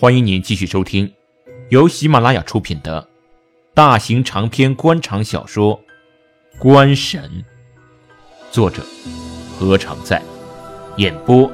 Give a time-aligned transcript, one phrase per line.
[0.00, 1.14] 欢迎您继续收听
[1.68, 3.06] 由喜马拉雅出品的
[3.74, 5.78] 大型长篇官场小说
[6.58, 7.22] 《官神》，
[8.50, 8.82] 作者
[9.58, 10.22] 何常在，
[10.96, 11.46] 演播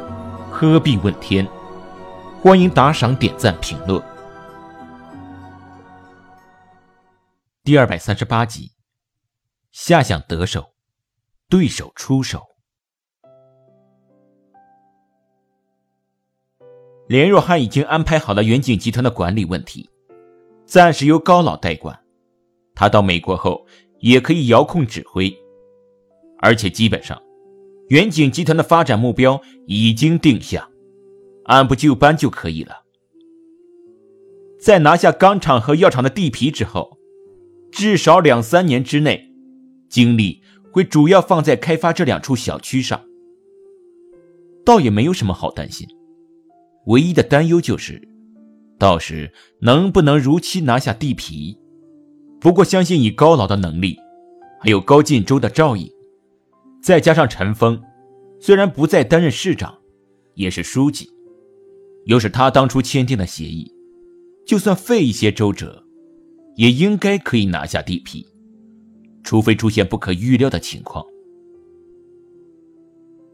[0.48, 1.45] 鹤壁问天。
[2.40, 4.01] 欢迎打赏、点赞、评论。
[7.65, 8.71] 第二百三十八集，
[9.73, 10.73] 下想得手，
[11.49, 12.55] 对手出手。
[17.07, 19.89] 连若汉已经安排好了远景集团的管理问题，
[20.64, 21.98] 暂时由高老代管。
[22.75, 23.64] 他到美国后
[24.00, 25.34] 也可以遥控指挥，
[26.40, 27.21] 而且基本上，
[27.89, 30.68] 远景集团的发展目标已经定下，
[31.45, 32.83] 按部就班就可以了。
[34.61, 36.98] 在拿下钢厂和药厂的地皮之后，
[37.70, 39.31] 至少两三年之内，
[39.89, 40.42] 精力
[40.73, 43.00] 会主要放在开发这两处小区上，
[44.64, 45.86] 倒也没有什么好担心。
[46.86, 48.00] 唯一的担忧就是，
[48.78, 51.56] 到时能不能如期拿下地皮。
[52.41, 53.97] 不过，相信以高老的能力，
[54.61, 55.91] 还有高晋州的照应，
[56.83, 57.81] 再加上陈峰，
[58.41, 59.77] 虽然不再担任市长，
[60.34, 61.11] 也是书记。
[62.05, 63.69] 又是他当初签订的协议，
[64.47, 65.83] 就算费一些周折，
[66.55, 68.25] 也应该可以拿下地皮，
[69.25, 71.05] 除非出现不可预料的情况。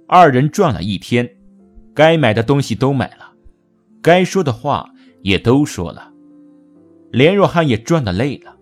[0.07, 1.29] 二人转了一天，
[1.93, 3.32] 该买的东西都买了。
[4.03, 6.13] 该说的话也都说了，
[7.13, 8.59] 连若汉也转的累了，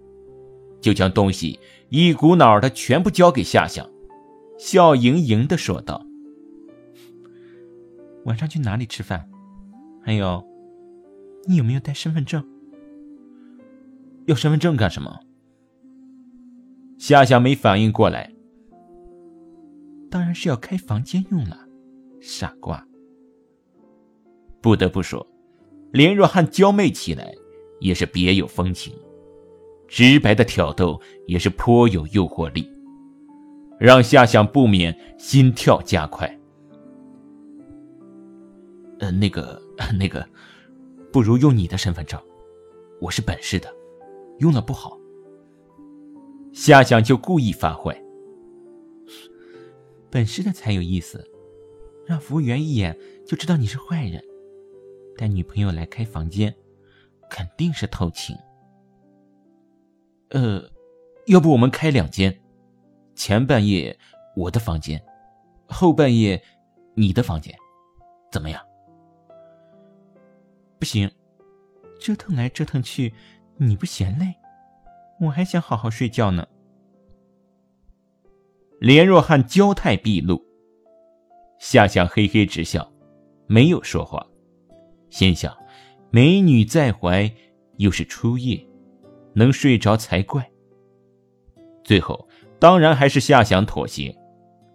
[0.80, 3.86] 就将东西一股脑的全部交给夏夏，
[4.58, 6.04] 笑盈盈的说道
[8.26, 9.26] ：“晚上去哪里吃饭？
[10.02, 10.46] 还有，
[11.46, 12.46] 你有没有带身份证？
[14.26, 15.20] 要身份证干什么？”
[16.98, 18.30] 夏夏没反应过来，
[20.10, 21.66] 当然是要开房间用了，
[22.20, 22.86] 傻瓜。
[24.60, 25.26] 不得不说，
[25.92, 27.34] 连若汉娇媚起来
[27.80, 28.94] 也是别有风情，
[29.88, 32.68] 直白的挑逗也是颇有诱惑力，
[33.78, 36.38] 让夏想不免心跳加快。
[39.00, 39.60] 呃，那个，
[39.98, 40.24] 那个，
[41.10, 42.20] 不如用你的身份证，
[43.00, 43.74] 我是本市的，
[44.38, 44.96] 用了不好。
[46.52, 47.98] 夏想就故意发坏，
[50.10, 51.26] 本市的才有意思，
[52.04, 52.96] 让服务员一眼
[53.26, 54.22] 就知道你是坏人。
[55.20, 56.54] 带女朋友来开房间，
[57.28, 58.34] 肯定是偷情。
[60.30, 60.62] 呃，
[61.26, 62.34] 要不我们开两间，
[63.14, 63.94] 前半夜
[64.34, 64.98] 我的房间，
[65.68, 66.42] 后半夜
[66.94, 67.54] 你的房间，
[68.32, 68.64] 怎么样？
[70.78, 71.10] 不行，
[72.00, 73.12] 折腾来折腾去，
[73.58, 74.34] 你不嫌累？
[75.20, 76.46] 我还想好好睡觉呢。
[78.78, 80.42] 连若汉娇态毕露，
[81.58, 82.90] 夏夏嘿嘿直笑，
[83.46, 84.26] 没有说话。
[85.10, 85.54] 心想，
[86.10, 87.30] 美女在怀，
[87.76, 88.64] 又是初夜，
[89.34, 90.48] 能睡着才怪。
[91.84, 92.28] 最后，
[92.58, 94.16] 当然还是夏想妥协，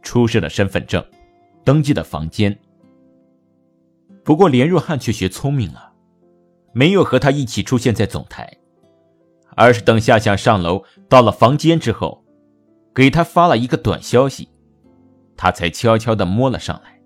[0.02, 1.04] 出示了身份证，
[1.64, 2.58] 登记的房间。
[4.24, 5.94] 不过，连若汉却学聪明了，
[6.74, 8.58] 没有和他一起出现在总台，
[9.56, 12.26] 而是等夏想上楼到了房间之后，
[12.94, 14.50] 给他发了一个短消息，
[15.38, 17.00] 他才悄悄地摸了上来。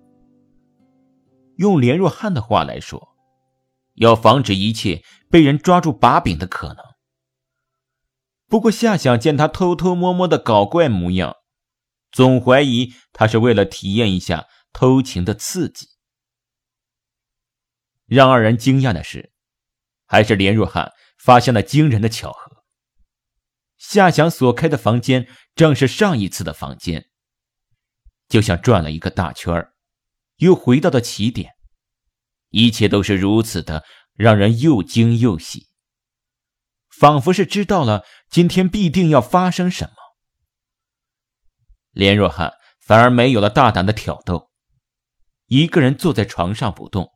[1.57, 3.08] 用连若汉的话来说。
[3.99, 6.77] 要防止一切被人抓住把柄的可能。
[8.47, 11.35] 不过夏想见他偷偷摸摸的搞怪模样，
[12.11, 15.87] 总怀疑他是为了体验一下偷情的刺激。
[18.05, 19.31] 让二人惊讶的是，
[20.07, 22.63] 还是连若汉发现了惊人的巧合。
[23.77, 27.09] 夏想所开的房间正是上一次的房间，
[28.27, 29.71] 就像转了一个大圈
[30.37, 31.58] 又回到了起点。
[32.49, 33.83] 一切都是如此的，
[34.13, 35.67] 让人又惊又喜，
[36.89, 39.93] 仿佛是知道了今天必定要发生什么。
[41.91, 44.51] 连若汉反而没有了大胆的挑逗，
[45.45, 47.11] 一个人坐在床上不动，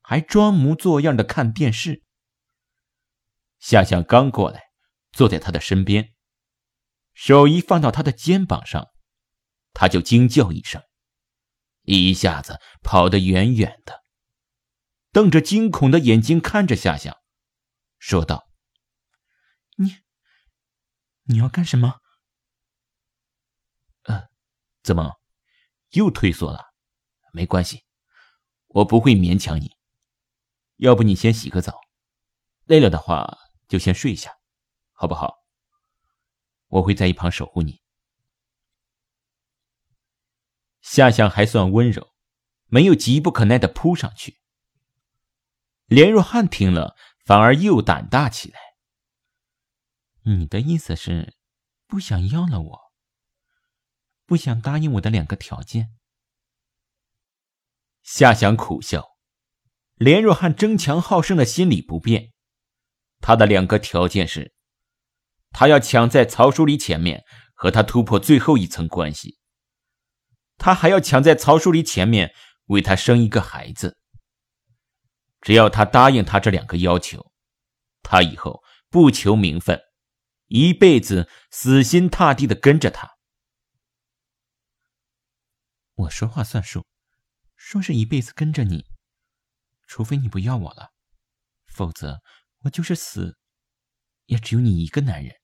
[0.00, 2.02] 还装模作样的看电视。
[3.58, 4.62] 夏香刚过来，
[5.12, 6.12] 坐在他的身边，
[7.14, 8.88] 手一放到他的肩膀上，
[9.72, 10.82] 他就惊叫一声。
[11.84, 14.01] 一下子跑得远远的，
[15.12, 17.22] 瞪着惊恐的眼睛看着夏夏，
[17.98, 18.48] 说道
[19.76, 19.98] ：“你，
[21.24, 22.00] 你要干什么？
[24.04, 24.30] 呃，
[24.82, 25.20] 怎么
[25.90, 26.72] 又退缩了？
[27.32, 27.84] 没关系，
[28.68, 29.76] 我不会勉强你。
[30.76, 31.78] 要不你先洗个澡，
[32.64, 33.38] 累了的话
[33.68, 34.38] 就先睡下，
[34.92, 35.44] 好不好？
[36.68, 37.82] 我会在一旁守护你。”
[40.80, 42.14] 夏夏还算温柔，
[42.66, 44.41] 没有急不可耐的扑上去。
[45.92, 46.96] 连若汉听了，
[47.26, 48.58] 反而又胆大起来。
[50.22, 51.34] 你的意思是，
[51.86, 52.80] 不想要了我，
[54.24, 55.90] 不想答应我的两个条件？
[58.02, 59.10] 夏想苦笑。
[59.96, 62.32] 连若汉争强好胜的心理不变，
[63.20, 64.54] 他的两个条件是：
[65.50, 67.22] 他要抢在曹淑礼前面
[67.54, 69.36] 和他突破最后一层关系，
[70.56, 72.32] 他还要抢在曹淑礼前面
[72.68, 73.98] 为他生一个孩子。
[75.42, 77.32] 只要他答应他这两个要求，
[78.02, 79.82] 他以后不求名分，
[80.46, 83.18] 一辈子死心塌地的跟着他。
[85.94, 86.86] 我说话算数，
[87.56, 88.86] 说是一辈子跟着你，
[89.86, 90.92] 除非你不要我了，
[91.66, 92.22] 否则
[92.60, 93.36] 我就是死，
[94.26, 95.36] 也只有你一个男人。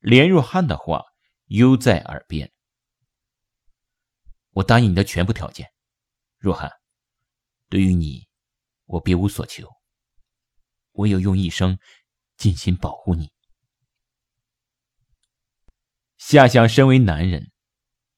[0.00, 1.04] 连若汉的话
[1.44, 2.52] 犹在耳边。
[4.50, 5.72] 我答应你的全部条件，
[6.38, 6.81] 若汉。
[7.72, 8.28] 对于你，
[8.84, 9.66] 我别无所求，
[10.90, 11.78] 唯有用一生
[12.36, 13.32] 尽心保护你。
[16.18, 17.50] 夏想，身为男人，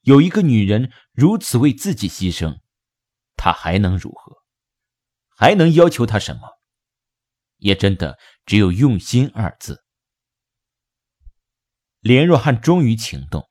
[0.01, 2.63] 有一个女人如此为自己牺牲，
[3.37, 4.43] 他还能如何？
[5.29, 6.59] 还能要求他什么？
[7.59, 9.85] 也真的只有用心二字。
[12.01, 13.49] 连若汉终于情动，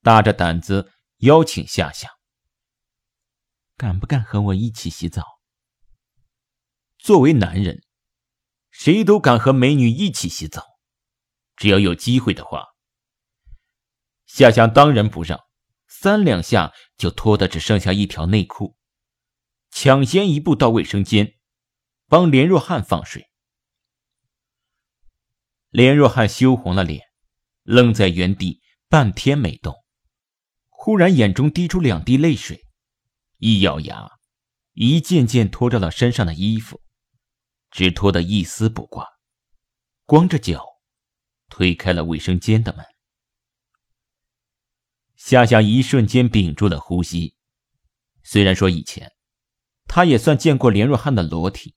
[0.00, 2.13] 大着胆子邀请夏想。
[3.76, 5.22] 敢不敢和我一起洗澡？
[6.96, 7.82] 作为男人，
[8.70, 10.64] 谁都敢和美女一起洗澡，
[11.56, 12.66] 只要有机会的话。
[14.26, 15.40] 夏香当仁不让，
[15.88, 18.76] 三两下就脱得只剩下一条内裤，
[19.70, 21.34] 抢先一步到卫生间，
[22.06, 23.28] 帮连若汉放水。
[25.70, 27.02] 连若汉羞红了脸，
[27.64, 29.74] 愣在原地半天没动，
[30.68, 32.63] 忽然眼中滴出两滴泪水。
[33.46, 34.10] 一咬牙，
[34.72, 36.80] 一件件脱掉了身上的衣服，
[37.70, 39.06] 只脱得一丝不挂，
[40.06, 40.64] 光着脚，
[41.50, 42.82] 推开了卫生间的门。
[45.16, 47.36] 夏夏一瞬间屏住了呼吸。
[48.22, 49.12] 虽然说以前，
[49.86, 51.74] 他也算见过连若汉的裸体，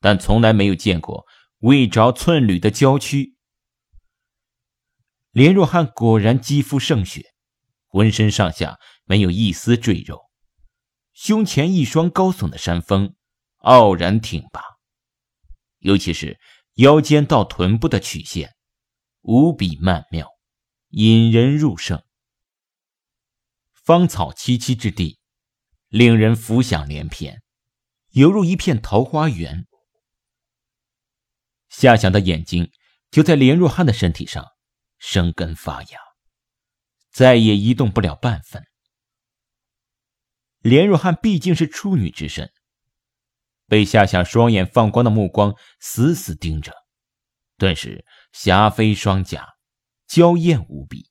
[0.00, 1.24] 但从来没有见过
[1.60, 3.38] 未着寸缕的娇躯。
[5.30, 7.32] 连若汉果然肌肤胜雪，
[7.86, 10.25] 浑身上下没有一丝赘肉。
[11.16, 13.16] 胸前一双高耸的山峰，
[13.60, 14.60] 傲然挺拔，
[15.78, 16.38] 尤其是
[16.74, 18.54] 腰间到臀部的曲线，
[19.22, 20.28] 无比曼妙，
[20.90, 22.04] 引人入胜。
[23.72, 25.18] 芳草萋萋之地，
[25.88, 27.40] 令人浮想联翩，
[28.10, 29.66] 犹如一片桃花源。
[31.70, 32.70] 夏想的眼睛
[33.10, 34.44] 就在连若汉的身体上
[34.98, 35.98] 生根发芽，
[37.10, 38.62] 再也移动不了半分。
[40.66, 42.52] 连若汉毕竟是处女之身，
[43.68, 46.72] 被夏夏双眼放光的目光死死盯着，
[47.56, 49.46] 顿时霞飞双颊，
[50.08, 51.08] 娇艳无比，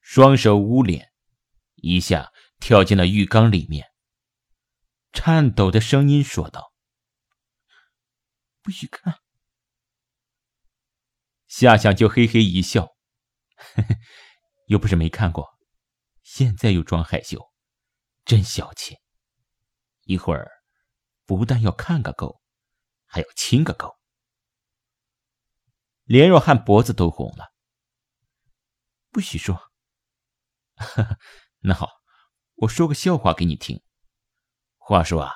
[0.00, 1.12] 双手捂脸，
[1.74, 3.88] 一下跳进了浴缸里面，
[5.12, 6.72] 颤抖的声音说道
[8.62, 9.18] ：“不许看。”
[11.46, 12.96] 夏夏就嘿嘿一笑
[13.54, 13.96] ：“呵呵，
[14.68, 15.46] 又不是没看过，
[16.22, 17.38] 现在又装害羞。”
[18.28, 18.98] 真小气！
[20.02, 20.50] 一会儿
[21.24, 22.42] 不但要看个够，
[23.06, 23.96] 还要亲个够。
[26.04, 27.46] 连若汉脖子都红了。
[29.10, 29.72] 不许说。
[31.60, 31.88] 那好，
[32.56, 33.82] 我说个笑话给你听。
[34.76, 35.32] 话说啊，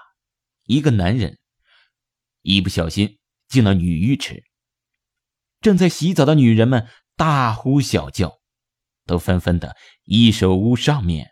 [0.65, 1.41] 一个男人
[2.43, 3.19] 一不小心
[3.49, 4.45] 进了女浴池，
[5.63, 8.43] 正在洗澡的女人们大呼小叫，
[9.07, 11.32] 都纷纷的一手捂上面。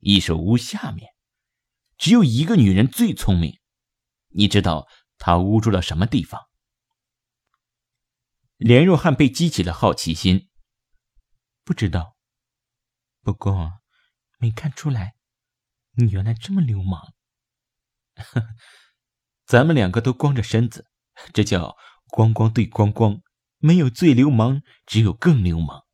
[0.00, 1.14] 一手捂下面，
[1.96, 3.60] 只有一个女人最聪明。
[4.28, 4.88] 你知道
[5.18, 6.48] 她捂住了什么地方？
[8.56, 10.50] 连若汉被激起了好奇心。
[11.64, 12.16] 不知道，
[13.22, 13.80] 不过
[14.38, 15.14] 没看出来，
[15.92, 17.14] 你原来这么流氓。
[19.46, 20.90] 咱们两个都光着身子，
[21.32, 21.76] 这叫
[22.08, 23.22] 光光对光光，
[23.58, 25.86] 没有最流氓，只有更流氓。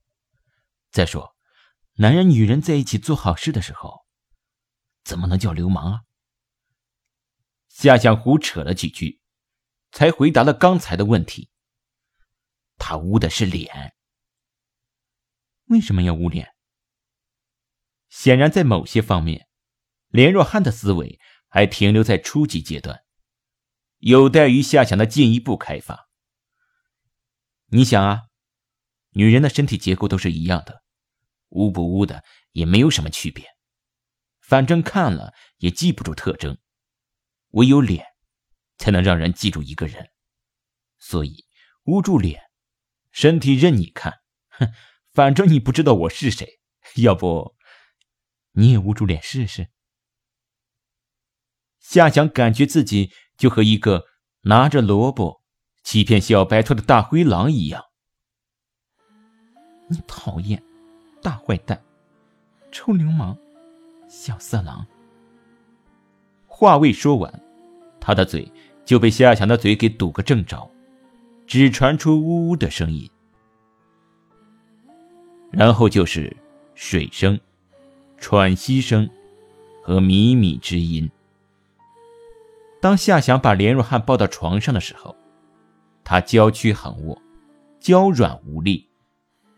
[0.91, 1.36] 再说。
[1.99, 4.05] 男人女人在一起做好事的时候，
[5.03, 6.01] 怎么能叫流氓啊？
[7.69, 9.21] 夏向胡扯了几句，
[9.93, 11.49] 才回答了刚才的问题。
[12.77, 13.95] 他污的是脸。
[15.69, 16.55] 为什么要污脸？
[18.11, 19.49] 显然，在某些方面，
[20.09, 23.05] 连若汉的思维还停留在初级阶段，
[23.99, 26.11] 有待于夏想的进一步开发。
[27.69, 28.25] 你想啊，
[29.13, 30.83] 女人的身体结构都是一样的。
[31.51, 33.47] 污不污的也没有什么区别，
[34.41, 36.59] 反正看了也记不住特征，
[37.51, 38.05] 唯有脸
[38.79, 40.11] 才能让人记住一个人。
[40.99, 41.47] 所以
[41.85, 42.43] 捂住脸，
[43.13, 44.15] 身体任你看，
[44.49, 44.73] 哼，
[45.13, 46.61] 反正你不知道我是谁。
[46.97, 47.55] 要不，
[48.53, 49.69] 你也捂住脸试试。
[51.79, 54.07] 夏想感觉自己就和一个
[54.43, 55.43] 拿着萝卜
[55.85, 57.85] 欺骗小白兔的大灰狼一样。
[59.89, 60.63] 你讨厌，
[61.27, 61.83] 大坏蛋，
[62.71, 63.37] 臭流氓，
[64.07, 64.87] 小色狼。
[66.47, 67.43] 话未说完，
[67.99, 68.49] 他的嘴
[68.85, 70.71] 就被夏强的嘴给堵个正着，
[71.45, 73.11] 只传出呜呜的声音，
[75.51, 76.37] 然后就是
[76.77, 77.41] 水声、
[78.19, 79.11] 喘息声
[79.83, 81.11] 和靡靡之音。
[82.81, 85.17] 当夏翔把连若汉抱到床上的时候，
[86.05, 87.21] 他娇躯横卧，
[87.81, 88.89] 娇软无力，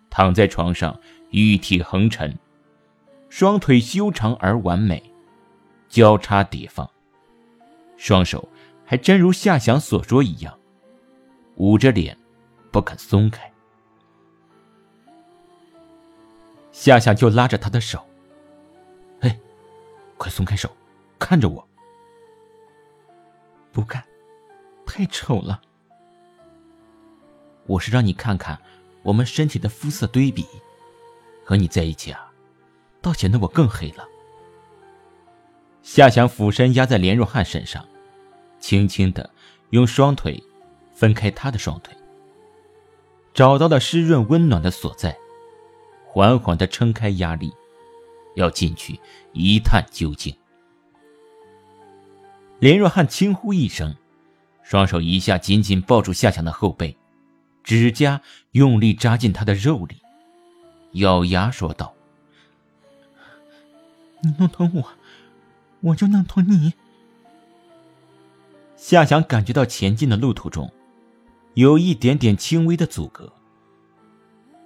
[0.09, 0.99] 躺在床上，
[1.31, 2.39] 玉体横陈，
[3.29, 5.13] 双腿修长而完美，
[5.89, 6.89] 交叉叠放，
[7.97, 8.49] 双手
[8.85, 10.59] 还真如夏翔所说一样，
[11.57, 12.17] 捂着脸，
[12.71, 13.53] 不肯松开。
[16.73, 18.07] 夏夏就拉着他的手
[19.21, 19.39] ：“哎，
[20.17, 20.71] 快松开手，
[21.19, 21.69] 看着我。”
[23.73, 24.03] 不看，
[24.87, 25.61] 太丑了。
[27.67, 28.59] 我是让你看看
[29.03, 30.47] 我们身体的肤色对比，
[31.49, 32.31] 和你在一起啊，
[33.01, 34.07] 倒显得我更黑了。
[35.81, 37.83] 夏翔俯身压在连若汉身上，
[38.61, 39.31] 轻轻的
[39.71, 40.45] 用双腿
[40.93, 41.97] 分开他的双腿，
[43.33, 45.17] 找到了湿润温暖的所在，
[46.05, 47.51] 缓缓的撑开压力，
[48.37, 49.01] 要进去
[49.33, 50.37] 一探究竟。
[52.59, 53.97] 连若汉轻呼一声，
[54.63, 56.95] 双手一下紧紧抱住夏强的后背，
[57.65, 60.03] 指甲用力扎进他的肉里，
[60.93, 61.95] 咬牙说道
[64.23, 64.89] ：“你弄疼我，
[65.81, 66.73] 我就弄疼你。”
[68.77, 70.73] 夏强感觉到前进的路途中
[71.55, 73.33] 有一点点轻微的阻隔，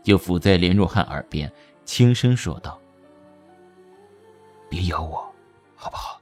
[0.02, 1.50] 就伏在连若汉耳边
[1.84, 2.78] 轻声说道
[4.68, 5.34] ：“别咬我，
[5.74, 6.20] 好不好？”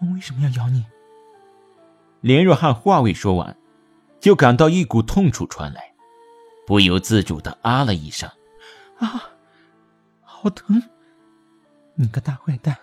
[0.00, 0.84] 我为什么要咬你？
[2.20, 3.56] 连若汉话未说完，
[4.20, 5.91] 就感到一股痛楚传来，
[6.72, 8.30] 不由自主的啊了一声
[8.96, 9.34] ：“啊，
[10.22, 10.82] 好疼！
[11.96, 12.78] 你个大坏蛋，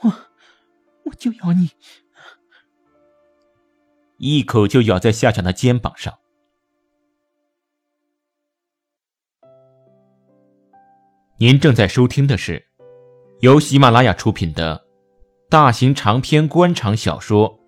[0.00, 0.12] 我
[1.04, 1.70] 我就咬你！”
[4.20, 6.18] 一口就咬在夏强的肩膀上。
[11.38, 12.68] 您正在收听的是
[13.40, 14.84] 由喜马拉雅出品的。
[15.48, 17.58] 大型长篇官场小说《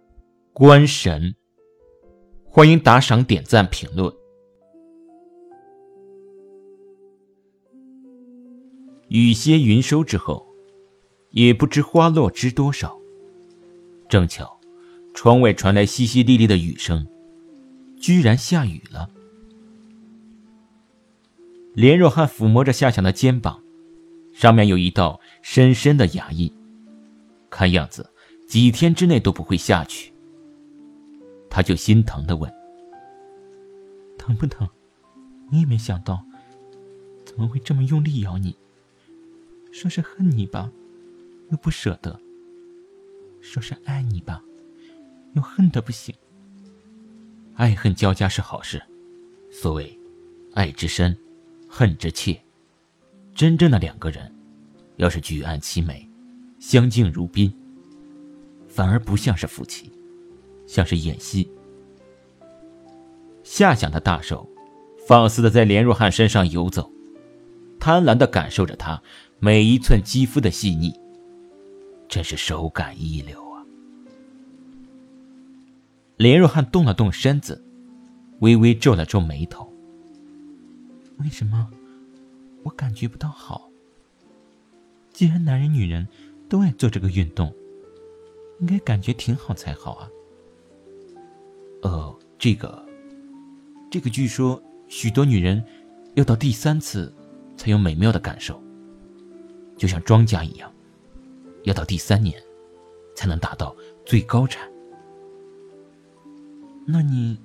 [0.52, 1.22] 官神》，
[2.44, 4.14] 欢迎打赏、点赞、评论。
[9.12, 10.42] 雨歇云收之后，
[11.32, 12.98] 也不知花落知多少。
[14.08, 14.58] 正巧，
[15.12, 17.06] 窗外传来淅淅沥沥的雨声，
[18.00, 19.10] 居然下雨了。
[21.74, 23.62] 连若汉抚摸着夏强的肩膀，
[24.32, 26.50] 上面有一道深深的牙印。
[27.50, 28.10] 看样子，
[28.48, 30.10] 几天之内都不会下去。
[31.50, 32.50] 他就心疼的问
[34.16, 34.66] ：“疼不疼？
[35.50, 36.24] 你也没想到，
[37.26, 38.56] 怎么会这么用力咬你？
[39.72, 40.70] 说是恨你吧，
[41.50, 42.12] 又不舍得；
[43.40, 44.44] 说是爱你吧，
[45.32, 46.14] 又恨得不行。
[47.54, 48.80] 爱恨交加是好事，
[49.50, 49.98] 所谓
[50.52, 51.16] 爱之深，
[51.66, 52.38] 恨之切。
[53.34, 54.30] 真正的两个人，
[54.96, 56.06] 要是举案齐眉。”
[56.60, 57.52] 相敬如宾，
[58.68, 59.90] 反而不像是夫妻，
[60.64, 61.50] 像是演戏。
[63.42, 64.48] 夏想的大手，
[65.08, 66.88] 放肆的在连若汉身上游走，
[67.80, 69.02] 贪婪的感受着他
[69.44, 70.94] 每一寸肌肤的细腻，
[72.08, 73.66] 真是手感一流啊！
[76.16, 77.60] 连若汉动了动身子，
[78.38, 79.68] 微微皱了皱眉头。
[81.16, 81.68] 为什么
[82.62, 83.68] 我感觉不到好？
[85.12, 86.06] 既然男人、女人。
[86.48, 87.50] 都爱做这个运动，
[88.60, 90.06] 应该感觉挺好才好啊。
[91.80, 92.86] 哦，这个，
[93.90, 95.64] 这个据说许多女人
[96.12, 97.10] 要到第三次
[97.56, 98.62] 才有美妙的感受，
[99.76, 100.72] 就像庄稼一样，
[101.64, 102.42] 要到第三年
[103.14, 103.74] 才能达到
[104.04, 104.70] 最高产。
[106.86, 107.40] 那你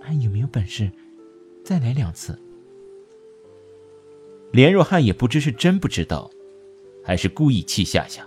[0.00, 0.90] 还有没有本事
[1.64, 2.40] 再来两次？
[4.52, 6.30] 连若汉也不知是真不知道。
[7.04, 8.26] 还是故意气夏夏。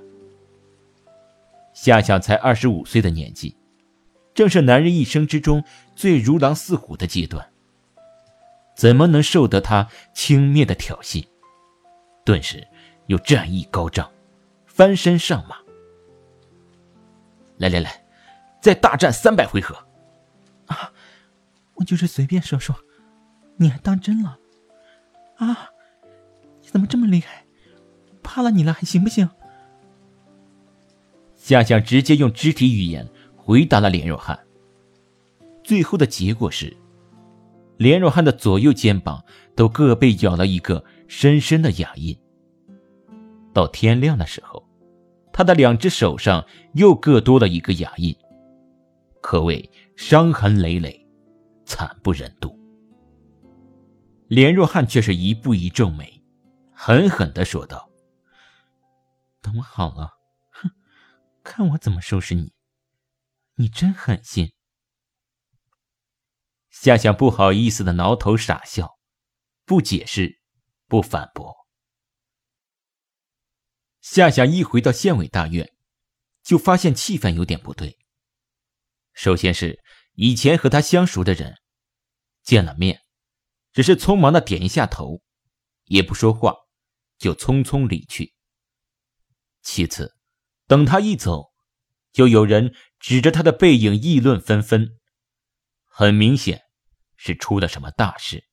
[1.74, 3.54] 夏夏才二十五岁的年纪，
[4.34, 5.62] 正是男人一生之中
[5.98, 7.46] 最如狼似虎的阶段。
[8.78, 11.26] 怎么能受得他轻蔑的挑衅？
[12.24, 12.66] 顿时
[13.10, 14.10] 又战意高涨，
[14.68, 15.58] 翻身上马。
[17.58, 18.06] 来来来，
[18.62, 19.76] 再大战三百回合。
[20.68, 20.94] 啊，
[21.74, 22.76] 我就是随便说说，
[23.58, 24.38] 你还当真了？
[25.38, 25.72] 啊，
[26.62, 27.46] 你怎么这么厉害？
[28.22, 29.28] 怕了你了还行不行？
[31.36, 34.40] 夏夏直接用肢体语言回答了连若汉。
[35.64, 36.78] 最后的结果是，
[37.78, 39.26] 连若汉的左右肩膀
[39.56, 42.16] 都各被咬了一个深深的牙印。
[43.54, 44.64] 到天亮的时候，
[45.32, 48.16] 他的两只手上又各多了一个牙印，
[49.22, 51.08] 可谓伤痕累累，
[51.66, 52.58] 惨不忍睹。
[54.28, 56.24] 连若汉却是一步一皱眉，
[56.72, 57.90] 狠狠的说道
[59.42, 60.12] ：“等我好了，
[60.52, 60.70] 哼，
[61.44, 62.54] 看我怎么收拾你！
[63.56, 64.52] 你真狠心。”
[66.70, 69.00] 夏夏不好意思的挠头傻笑，
[69.66, 70.40] 不解释，
[70.88, 71.59] 不反驳。
[74.12, 75.72] 夏夏一回到县委大院，
[76.42, 78.00] 就发现气氛有点不对。
[79.14, 81.54] 首先是以前和他相熟的人，
[82.42, 83.02] 见了面，
[83.72, 85.22] 只是匆忙的点一下头，
[85.86, 86.56] 也不说话，
[87.20, 88.34] 就匆匆离去。
[89.62, 90.16] 其次，
[90.66, 91.52] 等他一走，
[92.12, 94.98] 就有人指着他的背影议论纷纷，
[95.86, 96.64] 很明显
[97.16, 98.44] 是出了什么大事，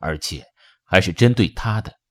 [0.00, 0.44] 而且
[0.82, 2.01] 还是针对他的。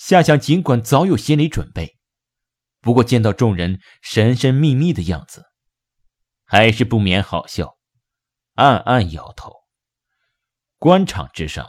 [0.00, 1.98] 夏夏尽管早有心理准备，
[2.80, 5.44] 不过见到众人神神秘秘的样子，
[6.46, 7.76] 还是不免好笑，
[8.54, 9.52] 暗暗摇头。
[10.78, 11.68] 官场之上，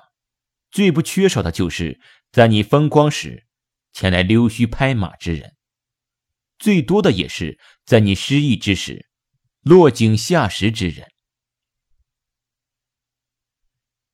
[0.71, 1.99] 最不缺少的就是
[2.31, 3.47] 在你风光时
[3.91, 5.57] 前来溜须拍马之人，
[6.57, 9.09] 最多的也是在你失意之时
[9.59, 11.11] 落井下石之人。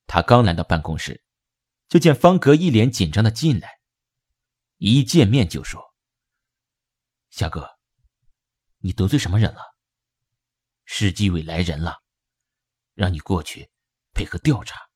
[0.07, 1.23] 他刚来到办公室，
[1.87, 3.76] 就见方格一脸紧张的进来。
[4.77, 5.95] 一见面就说
[7.31, 7.79] ：“夏哥，
[8.77, 9.61] 你得罪什么人了？
[10.85, 12.03] 市纪委来人了，
[12.93, 13.71] 让你过去
[14.13, 14.89] 配合调查，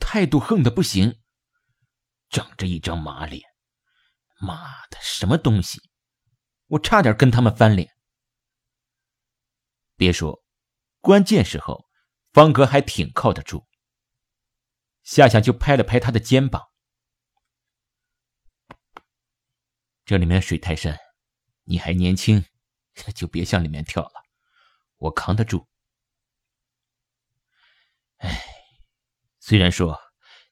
[0.00, 1.22] 态度横的不行，
[2.28, 3.48] 长着一张马脸，
[4.40, 5.80] 妈的，什么东西！
[6.66, 7.96] 我差点跟他们翻脸。
[9.94, 10.44] 别说，
[11.00, 11.88] 关键时候，
[12.32, 13.68] 方格还挺靠得住。”
[15.04, 16.67] 夏夏就拍了拍他的肩膀。
[20.08, 20.98] 这里面水太深，
[21.64, 22.42] 你还年轻，
[23.14, 24.24] 就别向里面跳了，
[24.96, 25.68] 我扛得住。
[28.16, 28.42] 哎，
[29.38, 30.00] 虽然说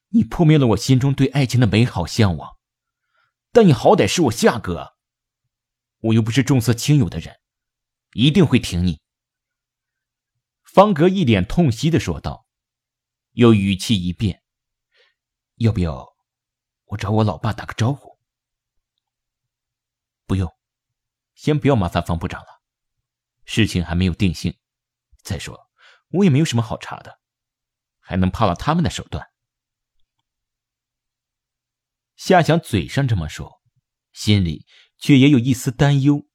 [0.09, 2.59] 你破灭了我心中对爱情的美好向往，
[3.51, 4.95] 但你好歹是我夏哥，
[6.01, 7.39] 我又不是重色轻友的人，
[8.13, 9.01] 一定会挺你。
[10.61, 12.45] 方格一脸痛惜的说道，
[13.31, 14.43] 又语气一变
[15.57, 16.15] ：“要不要
[16.85, 18.06] 我找我老爸打个招呼？”
[20.27, 20.53] 不用，
[21.35, 22.61] 先不要麻烦方部长了，
[23.45, 24.59] 事情还没有定性。
[25.23, 25.69] 再说，
[26.09, 27.19] 我也没有什么好查的，
[27.99, 29.25] 还能怕了他们的手段？
[32.17, 33.61] 夏想嘴上这么说，
[34.11, 34.65] 心里
[34.97, 36.27] 却也有一丝担忧。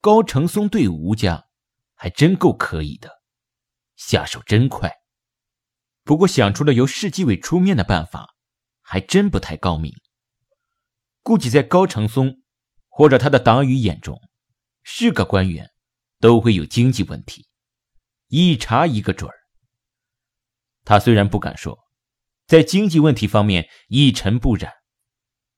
[0.00, 1.48] 高承松对吴家
[1.94, 3.22] 还真够可以的，
[3.94, 4.90] 下手真快。
[6.02, 8.34] 不过想出了由市纪委出面的办法，
[8.80, 9.92] 还真不太高明。
[11.22, 12.40] 估计在高承松。
[12.96, 14.22] 或者他的党羽眼中，
[14.84, 15.72] 是个官员，
[16.20, 17.48] 都会有经济问题，
[18.28, 19.34] 一查一个准儿。
[20.84, 21.76] 他虽然不敢说，
[22.46, 24.72] 在经济问题方面一尘不染，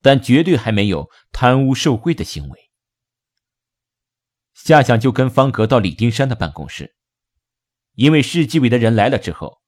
[0.01, 2.71] 但绝对还没有贪污受贿的行为。
[4.55, 6.97] 夏想就跟方格到李丁山的办公室，
[7.93, 9.61] 因为市纪委的人来了之后，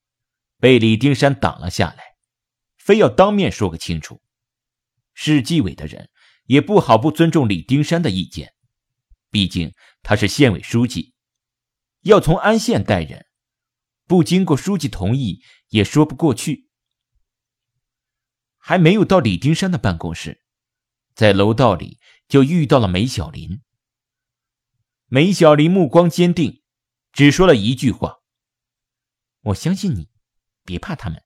[0.59, 2.17] 被李丁山挡了下来，
[2.79, 4.23] 非要当面说个清楚。
[5.13, 6.09] 市纪委的人。
[6.49, 8.55] 也不好不尊重李丁山的意见，
[9.31, 11.13] 毕竟他是县委书记，
[12.01, 13.27] 要从安县带人，
[14.07, 16.71] 不经过书记同意也说不过去。
[18.57, 20.43] 还没有到李丁山的办公室，
[21.15, 23.61] 在楼道里就遇到了梅小林。
[25.07, 26.63] 梅小林目光坚定，
[27.13, 28.21] 只说了一句话
[29.53, 30.09] ：“我相信你，
[30.65, 31.23] 别怕他们，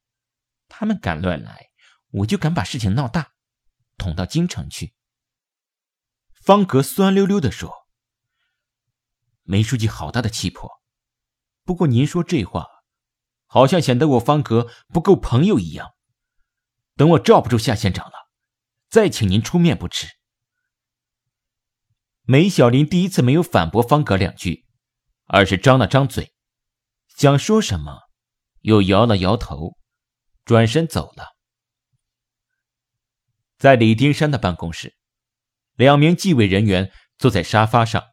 [0.69, 1.71] 他们敢乱来，
[2.11, 3.35] 我就敢把事情闹大，
[3.97, 4.95] 捅到京城去。”
[6.42, 7.87] 方格酸溜溜地说
[9.46, 10.68] ：“梅书记好大的气魄，
[11.62, 12.66] 不过您说这话，
[13.46, 15.92] 好像显得我方格不够朋友一样。
[16.96, 18.28] 等我罩不住夏县长了，
[18.88, 20.09] 再请您出面不迟。”
[22.26, 24.66] 梅小林第一次没有反驳方格两句，
[25.26, 26.35] 而是张了张嘴，
[27.16, 28.00] 想说什么，
[28.62, 29.76] 又摇了摇头，
[30.44, 31.37] 转身走了。
[33.59, 34.96] 在李丁山的办公室。
[35.75, 38.05] 两名纪委人员坐在沙发上，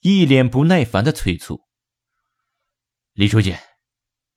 [0.00, 1.64] 一脸不耐烦的催促
[3.12, 3.56] ：“李书记，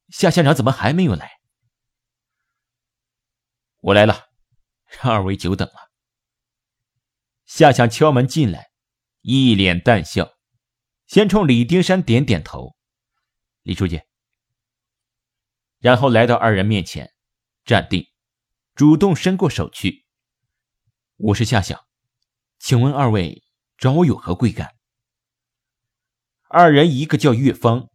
[0.09, 1.39] 夏县长怎么还没有来
[3.81, 4.29] ？”“我来了，
[5.01, 5.91] 让二位久等了。”
[7.45, 8.71] 夏想敲门进来，
[9.21, 10.33] 一脸淡笑，
[11.05, 12.75] 先冲李丁山点点头
[13.61, 14.01] ：“李书记。”
[15.77, 17.13] 然后来到二人面前，
[17.63, 18.07] 站定，
[18.73, 20.07] 主动伸过手去
[21.17, 21.85] ：“我是夏想，
[22.65, 23.43] 请问二位
[23.77, 24.73] 找我有何贵干？”
[26.49, 27.89] 二人一个叫岳芳，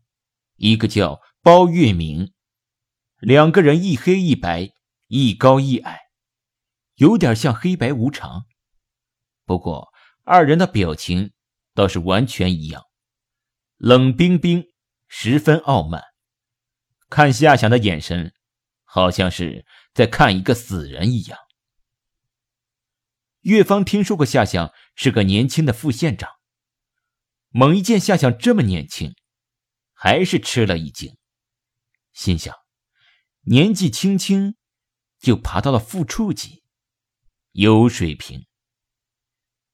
[0.54, 2.33] 一个叫包月明，
[3.18, 4.70] 两个人一黑一白，
[5.09, 5.98] 一高一矮，
[6.94, 8.44] 有点像黑白无常。
[9.44, 9.88] 不过
[10.22, 11.33] 二人的表情
[11.74, 12.85] 倒是完全一样，
[13.76, 14.62] 冷冰冰，
[15.09, 16.00] 十分傲慢。
[17.09, 18.33] 看夏想的眼神，
[18.85, 21.37] 好像是在看一个死人一样。
[23.40, 26.31] 岳芳听说过夏想是个年轻的副县长，
[27.48, 29.14] 猛一见夏想这么年轻，
[29.94, 31.16] 还是吃了一惊，
[32.12, 32.55] 心想：
[33.42, 34.57] 年纪轻轻
[35.18, 36.62] 就爬到了副处级，
[37.53, 38.46] 有水平。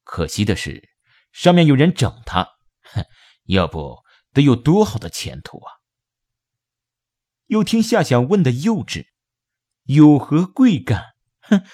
[0.05, 0.91] 可惜的是，
[1.33, 3.05] 上面有人整他，哼，
[3.47, 5.73] 要不得有多好的前途啊！
[7.47, 9.09] 又听夏想问的幼稚，
[9.83, 11.17] 有何贵干？
[11.41, 11.65] 哼，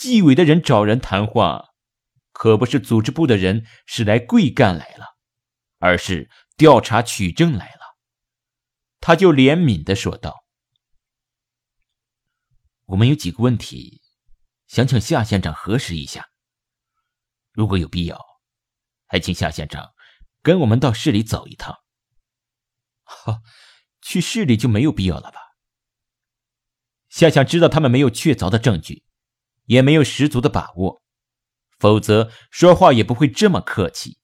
[0.00, 1.74] 纪委的人找人谈话，
[2.32, 5.18] 可不是组织部的人是来贵干来了，
[5.78, 7.80] 而是调查取证来了。
[8.98, 10.42] 他就怜悯的说道
[12.88, 14.00] ：“我们有几个问题，
[14.68, 16.30] 想请夏县长核实一下。
[17.52, 18.18] 如果有必要，
[19.06, 19.90] 还请夏县长
[20.40, 21.76] 跟我们到市里走一趟。”
[23.04, 23.40] 好。
[24.02, 25.38] 去市里就没有必要了吧？
[27.10, 29.04] 夏想知道他们没有确凿的证据，
[29.70, 31.00] 也没有十足的把握，
[31.78, 34.18] 否则说话也不会这么客气。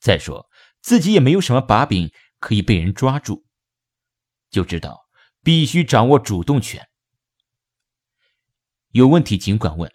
[0.00, 3.44] 再说自己也没有什么把柄可以被人抓住，
[4.50, 5.06] 就知道
[5.44, 6.88] 必须掌握主动权。
[8.88, 9.92] 有问题尽管问，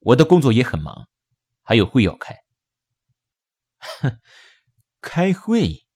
[0.00, 1.08] 我的工作也很忙，
[1.62, 2.36] 还有会要开。
[3.78, 4.20] 哼，
[5.00, 5.86] 开会。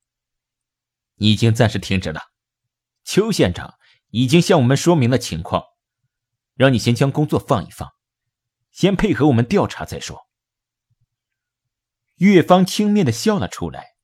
[1.17, 2.23] 已经暂时停止了。
[3.05, 3.75] 邱县长
[4.09, 5.63] 已经向我们说明了情况，
[6.55, 7.91] 让你先将工作放一放，
[8.79, 10.29] 先配合我们调查再说。
[12.19, 13.97] 岳芳轻蔑的笑了出来。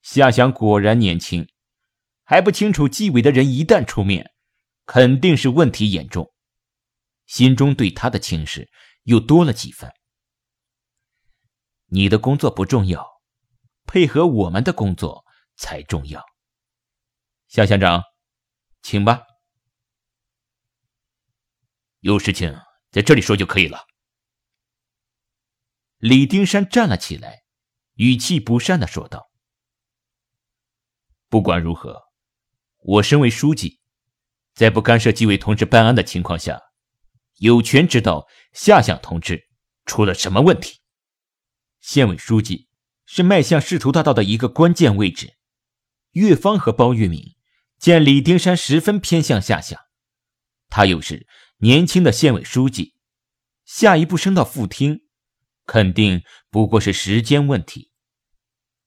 [0.00, 1.48] 夏翔果然年轻，
[2.22, 4.30] 还不清楚纪委的人一旦出面，
[4.84, 6.32] 肯定是问题严重，
[7.26, 8.70] 心中对他的轻视
[9.02, 9.92] 又多了几分。
[11.86, 13.04] 你的工作不重要，
[13.86, 15.24] 配合我们的工作
[15.56, 16.24] 才重要。
[17.48, 18.04] 夏乡长，
[18.82, 19.24] 请吧。
[21.98, 22.56] 有事情
[22.92, 23.84] 在这里说就可以了。
[26.08, 27.42] 李丁山站了起来，
[27.94, 29.28] 语气不善的说道
[31.28, 32.00] ：“不管如何，
[32.76, 33.80] 我身为书记，
[34.54, 36.62] 在不干涉纪委同志办案的情况下，
[37.38, 39.48] 有权知道夏想同志
[39.84, 40.80] 出了什么问题。
[41.80, 42.68] 县委书记
[43.04, 45.36] 是迈向仕途大道的一个关键位置。
[46.12, 47.34] 岳芳和包玉明。”
[47.80, 49.78] 见李丁山十分偏向夏想，
[50.68, 51.26] 他又是
[51.58, 52.94] 年轻的县委书记，
[53.64, 55.05] 下一步升到副厅，
[55.66, 57.90] 肯定不过是时间问题，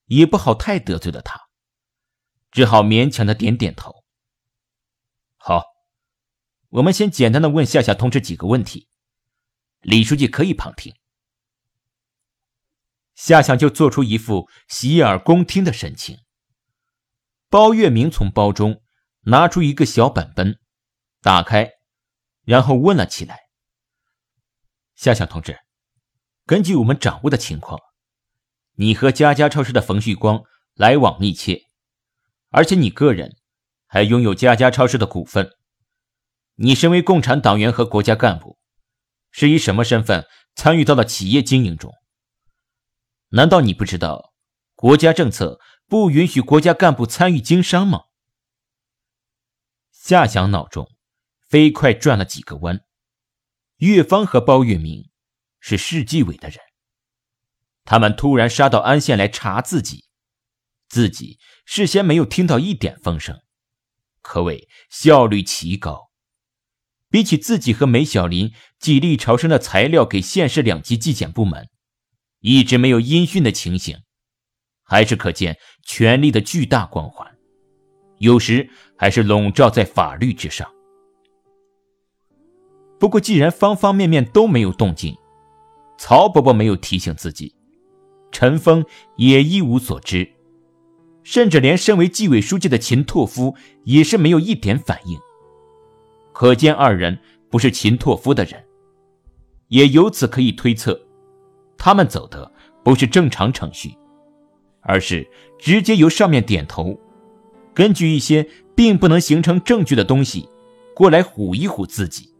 [0.05, 1.39] 也不好太得罪了他，
[2.51, 3.93] 只好勉强的点点头。
[5.37, 5.63] 好，
[6.69, 8.87] 我们先简单的问夏夏同志几个问题，
[9.81, 10.95] 李书记可以旁听。
[13.15, 16.17] 夏夏就做出一副洗耳恭听的神情。
[17.49, 18.81] 包月明从包中
[19.21, 20.59] 拿出一个小本本，
[21.19, 21.71] 打开，
[22.43, 23.39] 然后问了起来
[24.95, 25.59] ：“夏夏同志，
[26.49, 27.79] 根据我们掌握的情况，
[28.73, 30.41] 你和家家超市的冯旭光
[30.73, 31.61] 来往密切，
[32.49, 33.37] 而且你个人
[33.85, 35.51] 还拥有家家超市的股份。
[36.55, 38.57] 你身为共产党员和国家干部，
[39.29, 41.93] 是以什么身份参与到了企业经营中？
[43.27, 44.33] 难道你不知道
[44.73, 48.05] 国家政策？”不允许国家干部参与经商吗？
[49.91, 50.87] 夏想脑中
[51.47, 52.81] 飞快转了几个弯。
[53.77, 55.08] 岳芳和包月明
[55.59, 56.59] 是市纪委的人，
[57.85, 60.05] 他们突然杀到安县来查自己，
[60.87, 63.39] 自己事先没有听到一点风声，
[64.21, 66.09] 可谓效率奇高。
[67.09, 71.67] 比起自己和梅小林几力朝生的材料给县市两级纪检部门，
[72.39, 73.97] 一直没有音讯的情形。
[74.83, 77.37] 还是可见权力的巨大光环，
[78.17, 80.67] 有时还是笼罩在法律之上。
[82.99, 85.15] 不过，既然方方面面都没有动静，
[86.01, 87.53] 曹伯伯没有提醒自己，
[88.31, 88.85] 陈峰
[89.17, 90.25] 也一无所知，
[91.23, 95.19] 甚至连身为纪委书记的秦拓夫也是没有一点反应。
[96.31, 98.63] 可见二人不是秦拓夫的人，
[99.67, 100.97] 也由此可以推测，
[101.77, 102.49] 他们走的
[102.81, 103.93] 不是正常程序，
[104.79, 106.97] 而是直接由上面点头，
[107.73, 110.47] 根据一些并不能形成证据的东西，
[110.95, 112.33] 过来唬一唬自己，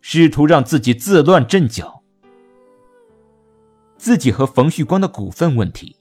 [0.00, 2.04] 试图让自己自乱阵脚。
[4.06, 5.96] 自己和冯旭光的股份问题，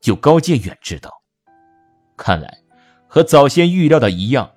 [0.00, 1.22] 就高建远知道。
[2.16, 2.58] 看来，
[3.06, 4.50] 和早先预料的一样，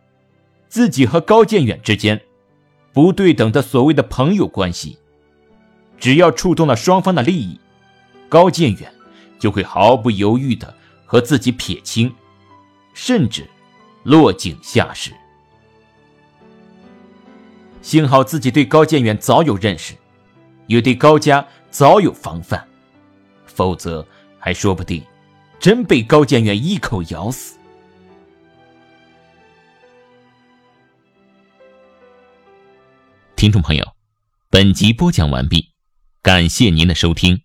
[0.67, 2.19] 自己和高建远之间
[2.91, 4.97] 不对等的所谓的朋友关系，
[5.99, 7.59] 只要触动了双方的利益，
[8.27, 8.91] 高建远
[9.37, 10.73] 就会毫不犹豫的
[11.05, 12.11] 和自己撇清，
[12.95, 13.47] 甚至
[14.01, 15.11] 落井下石。
[17.83, 19.93] 幸好自己对高建远早有认识，
[20.65, 21.45] 也对高家。
[21.77, 22.65] 早有防范，
[23.45, 24.07] 否则
[24.39, 25.03] 还说不定
[25.59, 27.57] 真被高建元一口咬死。
[33.35, 33.85] 听众朋友，
[34.49, 35.69] 本集播讲完毕，
[36.21, 37.41] 感谢您的收听。